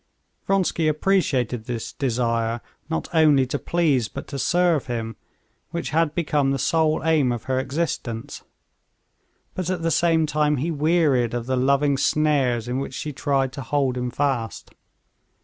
Vronsky 0.47 0.87
appreciated 0.87 1.65
this 1.65 1.93
desire 1.93 2.61
not 2.89 3.07
only 3.13 3.45
to 3.45 3.59
please, 3.59 4.07
but 4.07 4.25
to 4.29 4.39
serve 4.39 4.87
him, 4.87 5.15
which 5.69 5.91
had 5.91 6.15
become 6.15 6.49
the 6.49 6.57
sole 6.57 7.03
aim 7.03 7.31
of 7.31 7.43
her 7.43 7.59
existence, 7.59 8.41
but 9.53 9.69
at 9.69 9.83
the 9.83 9.91
same 9.91 10.25
time 10.25 10.57
he 10.57 10.71
wearied 10.71 11.35
of 11.35 11.45
the 11.45 11.55
loving 11.55 11.97
snares 11.97 12.67
in 12.67 12.79
which 12.79 12.95
she 12.95 13.13
tried 13.13 13.53
to 13.53 13.61
hold 13.61 13.95
him 13.95 14.09
fast. 14.09 14.73